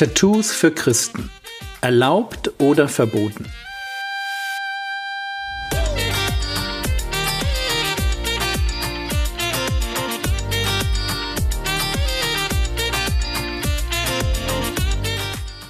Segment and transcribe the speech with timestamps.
[0.00, 1.28] Tattoos für Christen.
[1.82, 3.44] Erlaubt oder verboten?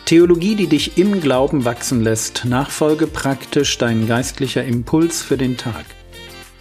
[0.06, 2.44] Theologie, die dich im Glauben wachsen lässt.
[2.44, 5.86] Nachfolge praktisch dein geistlicher Impuls für den Tag.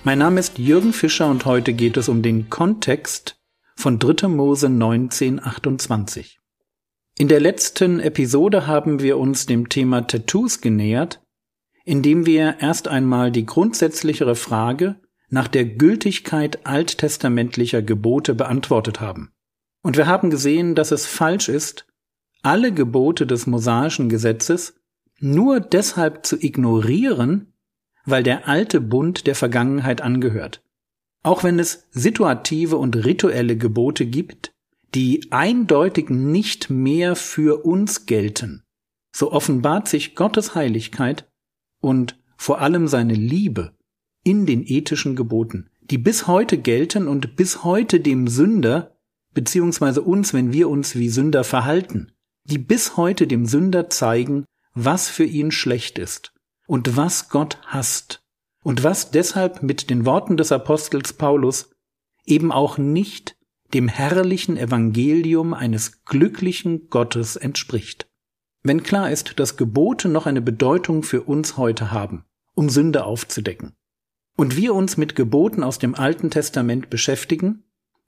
[0.03, 3.35] Mein Name ist Jürgen Fischer und heute geht es um den Kontext
[3.75, 4.27] von 3.
[4.27, 6.38] Mose 1928.
[7.21, 11.21] In der letzten Episode haben wir uns dem Thema Tattoos genähert,
[11.83, 14.95] indem wir erst einmal die grundsätzlichere Frage
[15.27, 19.33] nach der Gültigkeit alttestamentlicher Gebote beantwortet haben.
[19.81, 21.87] Und wir haben gesehen, dass es falsch ist,
[22.41, 24.75] alle Gebote des mosaischen Gesetzes
[25.19, 27.51] nur deshalb zu ignorieren,
[28.05, 30.63] weil der alte Bund der Vergangenheit angehört.
[31.21, 34.53] Auch wenn es situative und rituelle Gebote gibt,
[34.95, 38.63] die eindeutig nicht mehr für uns gelten,
[39.15, 41.29] so offenbart sich Gottes Heiligkeit
[41.81, 43.75] und vor allem seine Liebe
[44.23, 48.97] in den ethischen Geboten, die bis heute gelten und bis heute dem Sünder,
[49.33, 52.11] beziehungsweise uns, wenn wir uns wie Sünder verhalten,
[52.43, 56.33] die bis heute dem Sünder zeigen, was für ihn schlecht ist
[56.67, 58.21] und was Gott hasst
[58.63, 61.71] und was deshalb mit den Worten des Apostels Paulus
[62.25, 63.35] eben auch nicht
[63.73, 68.07] dem herrlichen Evangelium eines glücklichen Gottes entspricht.
[68.63, 72.25] Wenn klar ist, dass Gebote noch eine Bedeutung für uns heute haben,
[72.55, 73.75] um Sünde aufzudecken,
[74.35, 77.63] und wir uns mit Geboten aus dem Alten Testament beschäftigen,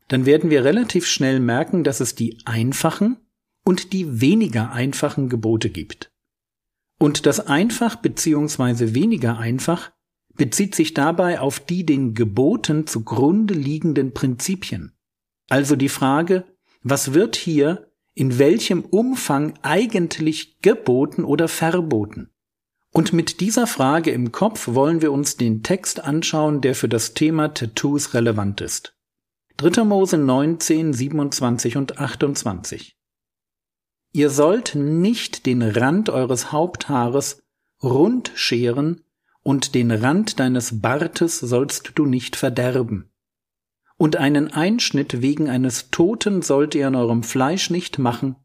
[0.07, 3.17] dann werden wir relativ schnell merken, dass es die einfachen
[3.65, 6.11] und die weniger einfachen Gebote gibt.
[6.99, 8.93] Und das einfach bzw.
[8.93, 9.91] weniger einfach
[10.35, 14.93] bezieht sich dabei auf die den Geboten zugrunde liegenden Prinzipien.
[15.51, 16.45] Also die Frage,
[16.81, 22.29] was wird hier in welchem Umfang eigentlich geboten oder verboten?
[22.93, 27.15] Und mit dieser Frage im Kopf wollen wir uns den Text anschauen, der für das
[27.15, 28.95] Thema Tattoos relevant ist.
[29.57, 29.83] 3.
[29.83, 32.97] Mose 19, 27 und 28.
[34.13, 37.41] Ihr sollt nicht den Rand eures Haupthaares
[37.83, 39.03] rund scheren,
[39.43, 43.10] und den Rand deines Bartes sollst du nicht verderben.
[44.01, 48.35] Und einen Einschnitt wegen eines Toten sollt ihr an eurem Fleisch nicht machen,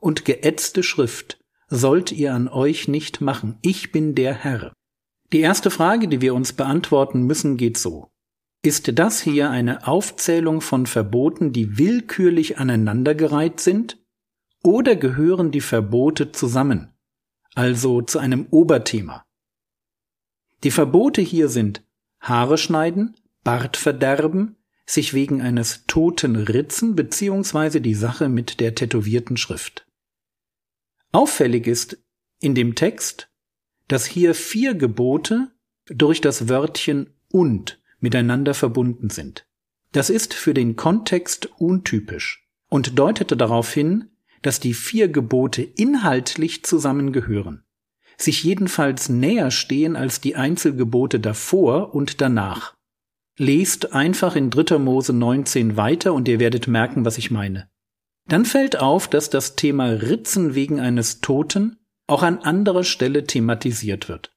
[0.00, 3.58] und geätzte Schrift sollt ihr an euch nicht machen.
[3.60, 4.72] Ich bin der Herr.
[5.30, 8.08] Die erste Frage, die wir uns beantworten müssen, geht so.
[8.62, 13.98] Ist das hier eine Aufzählung von Verboten, die willkürlich aneinandergereiht sind?
[14.62, 16.88] Oder gehören die Verbote zusammen,
[17.54, 19.26] also zu einem Oberthema?
[20.64, 21.84] Die Verbote hier sind
[22.18, 24.56] Haare schneiden, Bart verderben,
[24.92, 29.86] sich wegen eines Toten ritzen beziehungsweise die Sache mit der tätowierten Schrift.
[31.12, 31.96] Auffällig ist
[32.40, 33.30] in dem Text,
[33.88, 35.50] dass hier vier Gebote
[35.86, 39.46] durch das Wörtchen und miteinander verbunden sind.
[39.92, 44.10] Das ist für den Kontext untypisch und deutete darauf hin,
[44.42, 47.64] dass die vier Gebote inhaltlich zusammengehören,
[48.18, 52.74] sich jedenfalls näher stehen als die Einzelgebote davor und danach.
[53.38, 54.78] Lest einfach in 3.
[54.78, 57.68] Mose 19 weiter und ihr werdet merken, was ich meine.
[58.28, 64.08] Dann fällt auf, dass das Thema Ritzen wegen eines Toten auch an anderer Stelle thematisiert
[64.08, 64.36] wird.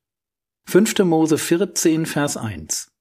[0.67, 0.99] 5.
[0.99, 2.91] Mose 14, Vers 1.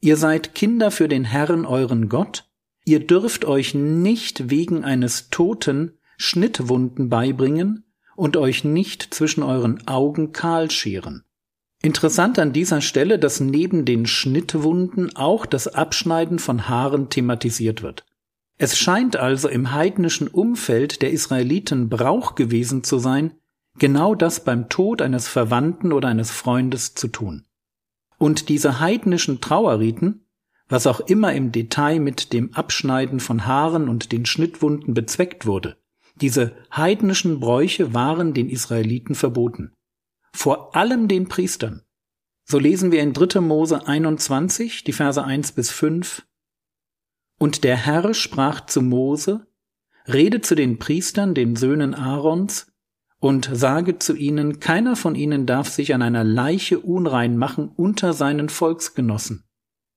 [0.00, 2.48] Ihr seid Kinder für den Herrn euren Gott,
[2.84, 7.84] ihr dürft euch nicht wegen eines Toten Schnittwunden beibringen
[8.16, 11.24] und euch nicht zwischen euren Augen kahl scheren.
[11.88, 18.04] Interessant an dieser Stelle, dass neben den Schnittwunden auch das Abschneiden von Haaren thematisiert wird.
[18.58, 23.32] Es scheint also im heidnischen Umfeld der Israeliten Brauch gewesen zu sein,
[23.78, 27.46] genau das beim Tod eines Verwandten oder eines Freundes zu tun.
[28.18, 30.26] Und diese heidnischen Trauerriten,
[30.68, 35.78] was auch immer im Detail mit dem Abschneiden von Haaren und den Schnittwunden bezweckt wurde,
[36.16, 39.72] diese heidnischen Bräuche waren den Israeliten verboten.
[40.40, 41.82] Vor allem den Priestern.
[42.44, 43.40] So lesen wir in 3.
[43.40, 46.24] Mose 21, die Verse 1 bis 5.
[47.40, 49.48] Und der Herr sprach zu Mose,
[50.06, 52.70] Rede zu den Priestern, den Söhnen Aarons,
[53.18, 58.12] und sage zu ihnen, keiner von ihnen darf sich an einer Leiche unrein machen unter
[58.12, 59.42] seinen Volksgenossen,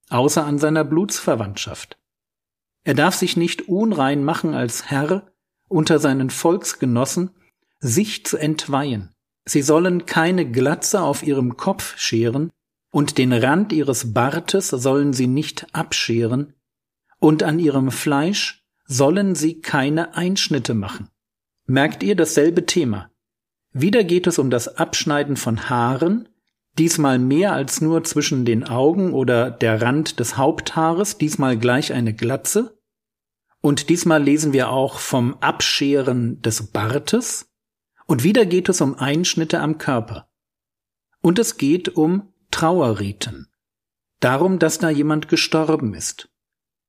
[0.10, 2.00] außer an seiner Blutsverwandtschaft.
[2.84, 5.32] Er darf sich nicht unrein machen als Herr,
[5.70, 7.30] unter seinen Volksgenossen,
[7.80, 9.14] sich zu entweihen.
[9.52, 12.52] Sie sollen keine Glatze auf ihrem Kopf scheren,
[12.90, 16.54] und den Rand ihres Bartes sollen sie nicht abscheren,
[17.20, 21.10] und an ihrem Fleisch sollen sie keine Einschnitte machen.
[21.66, 23.12] Merkt ihr dasselbe Thema?
[23.74, 26.30] Wieder geht es um das Abschneiden von Haaren,
[26.78, 32.14] diesmal mehr als nur zwischen den Augen oder der Rand des Haupthaares, diesmal gleich eine
[32.14, 32.80] Glatze.
[33.60, 37.51] Und diesmal lesen wir auch vom Abscheren des Bartes.
[38.12, 40.28] Und wieder geht es um Einschnitte am Körper.
[41.22, 43.48] Und es geht um Trauerriten.
[44.20, 46.30] Darum, dass da jemand gestorben ist.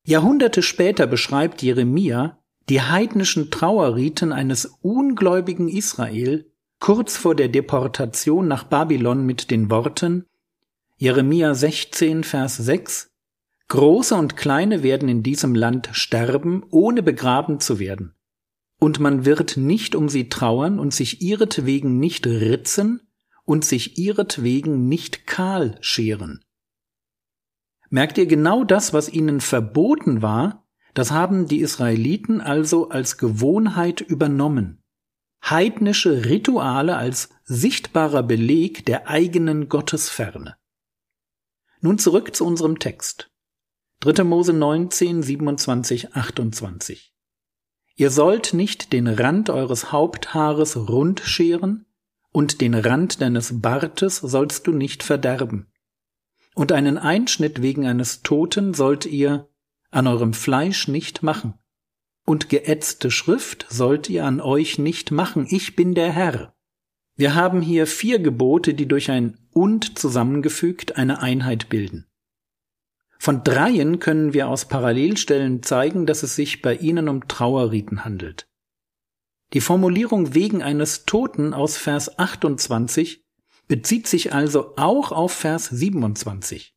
[0.04, 8.64] Jahrhunderte später beschreibt Jeremia die heidnischen Trauerriten eines ungläubigen Israel kurz vor der Deportation nach
[8.64, 10.26] Babylon mit den Worten
[10.96, 13.12] Jeremia 16, Vers 6
[13.69, 18.16] Große und Kleine werden in diesem Land sterben, ohne begraben zu werden.
[18.82, 23.08] Und man wird nicht um sie trauern und sich ihretwegen nicht ritzen
[23.44, 26.44] und sich ihretwegen nicht kahl scheren.
[27.90, 34.00] Merkt ihr genau das, was ihnen verboten war, das haben die Israeliten also als Gewohnheit
[34.00, 34.82] übernommen.
[35.49, 40.56] Heidnische Rituale als sichtbarer Beleg der eigenen Gottesferne.
[41.81, 43.31] Nun zurück zu unserem Text.
[44.00, 44.25] 3.
[44.25, 47.12] Mose 19, 27, 28.
[47.94, 51.87] Ihr sollt nicht den Rand eures Haupthaares rund scheren,
[52.33, 55.67] und den Rand deines Bartes sollst du nicht verderben.
[56.55, 59.49] Und einen Einschnitt wegen eines Toten sollt ihr
[59.91, 61.55] an eurem Fleisch nicht machen.
[62.25, 66.55] Und geätzte Schrift sollt ihr an euch nicht machen, ich bin der Herr.
[67.17, 72.06] Wir haben hier vier Gebote, die durch ein und zusammengefügt eine Einheit bilden.
[73.22, 78.48] Von dreien können wir aus Parallelstellen zeigen, dass es sich bei ihnen um Trauerriten handelt.
[79.52, 83.24] Die Formulierung wegen eines Toten aus Vers 28
[83.69, 86.74] bezieht sich also auch auf Vers 27.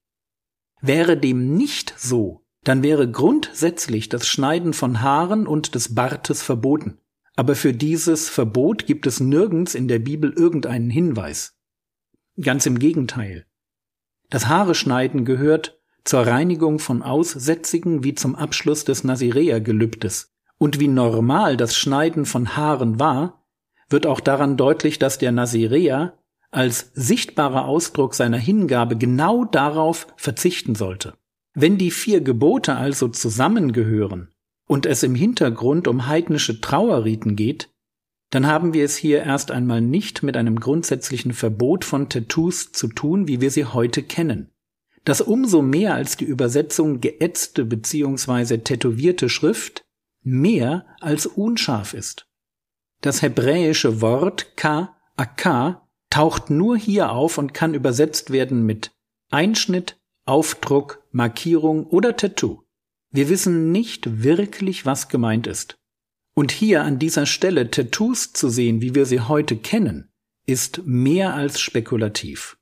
[0.82, 7.00] Wäre dem nicht so, dann wäre grundsätzlich das Schneiden von Haaren und des Bartes verboten.
[7.36, 11.58] Aber für dieses Verbot gibt es nirgends in der Bibel irgendeinen Hinweis.
[12.40, 13.48] Ganz im Gegenteil.
[14.30, 20.32] Das Haare schneiden gehört zur Reinigung von Aussätzigen wie zum Abschluss des Nazirea-Gelübdes.
[20.58, 23.44] Und wie normal das Schneiden von Haaren war,
[23.90, 26.14] wird auch daran deutlich, dass der Nazirea
[26.52, 31.16] als sichtbarer Ausdruck seiner Hingabe genau darauf verzichten sollte.
[31.54, 34.30] Wenn die vier Gebote also zusammengehören
[34.68, 37.70] und es im Hintergrund um heidnische Trauerriten geht,
[38.30, 42.88] dann haben wir es hier erst einmal nicht mit einem grundsätzlichen Verbot von Tattoos zu
[42.88, 44.52] tun, wie wir sie heute kennen
[45.06, 48.58] das umso mehr als die Übersetzung geätzte bzw.
[48.58, 49.86] tätowierte Schrift
[50.24, 52.28] mehr als unscharf ist.
[53.02, 58.92] Das hebräische Wort ka, akka taucht nur hier auf und kann übersetzt werden mit
[59.30, 62.64] Einschnitt, Aufdruck, Markierung oder Tattoo.
[63.12, 65.78] Wir wissen nicht wirklich, was gemeint ist.
[66.34, 70.10] Und hier an dieser Stelle Tattoos zu sehen, wie wir sie heute kennen,
[70.46, 72.58] ist mehr als spekulativ.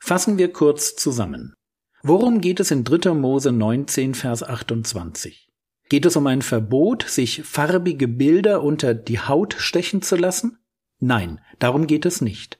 [0.00, 1.54] Fassen wir kurz zusammen.
[2.02, 3.12] Worum geht es in 3.
[3.12, 5.48] Mose 19, Vers 28?
[5.90, 10.58] Geht es um ein Verbot, sich farbige Bilder unter die Haut stechen zu lassen?
[10.98, 12.58] Nein, darum geht es nicht.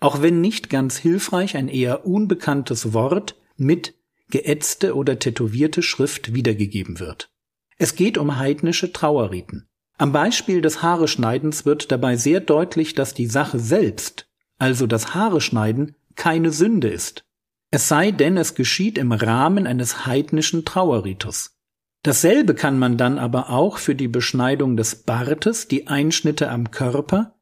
[0.00, 3.94] Auch wenn nicht ganz hilfreich ein eher unbekanntes Wort mit
[4.30, 7.30] geätzte oder tätowierte Schrift wiedergegeben wird.
[7.78, 9.66] Es geht um heidnische Trauerriten.
[9.96, 15.96] Am Beispiel des Haareschneidens wird dabei sehr deutlich, dass die Sache selbst, also das Haareschneiden,
[16.16, 17.24] keine Sünde ist.
[17.70, 21.56] Es sei denn, es geschieht im Rahmen eines heidnischen Trauerritus.
[22.02, 27.38] Dasselbe kann man dann aber auch für die Beschneidung des Bartes, die Einschnitte am Körper,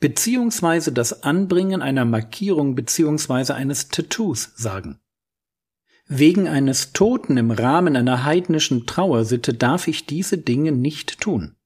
[0.00, 5.00] beziehungsweise das Anbringen einer Markierung beziehungsweise eines Tattoos sagen.
[6.06, 11.56] Wegen eines Toten im Rahmen einer heidnischen Trauersitte darf ich diese Dinge nicht tun.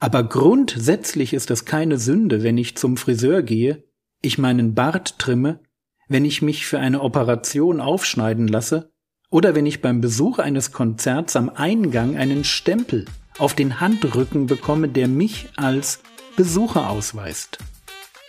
[0.00, 3.84] Aber grundsätzlich ist es keine Sünde, wenn ich zum Friseur gehe,
[4.22, 5.60] ich meinen Bart trimme
[6.08, 8.90] wenn ich mich für eine Operation aufschneiden lasse
[9.30, 13.06] oder wenn ich beim Besuch eines Konzerts am Eingang einen Stempel
[13.38, 16.00] auf den Handrücken bekomme, der mich als
[16.36, 17.58] Besucher ausweist.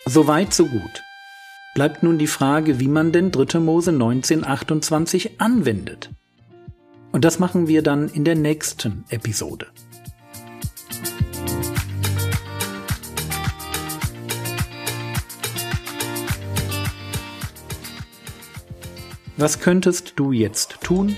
[0.06, 1.04] Soweit so gut.
[1.76, 3.60] Bleibt nun die Frage, wie man denn 3.
[3.60, 6.10] Mose 1928 anwendet.
[7.12, 9.68] Und das machen wir dann in der nächsten Episode.
[19.38, 21.16] Was könntest du jetzt tun?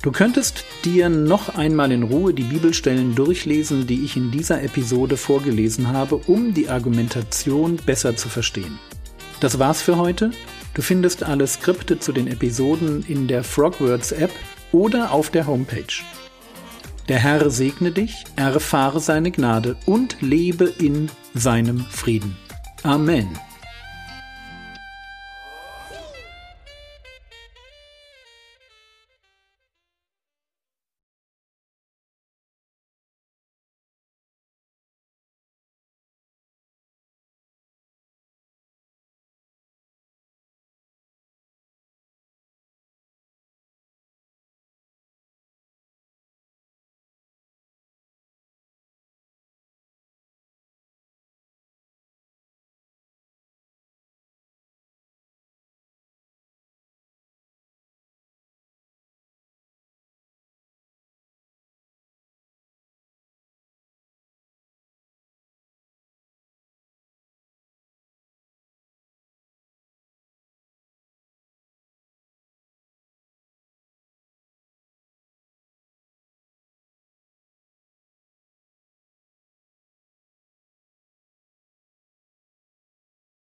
[0.00, 5.18] Du könntest dir noch einmal in Ruhe die Bibelstellen durchlesen, die ich in dieser Episode
[5.18, 8.78] vorgelesen habe, um die Argumentation besser zu verstehen.
[9.40, 10.30] Das war's für heute.
[10.72, 14.30] Du findest alle Skripte zu den Episoden in der Frogwords App
[14.72, 16.02] oder auf der Homepage.
[17.08, 22.36] Der Herr segne dich, erfahre seine Gnade und lebe in seinem Frieden.
[22.84, 23.28] Amen.